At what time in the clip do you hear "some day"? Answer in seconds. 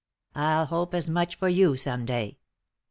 1.77-2.39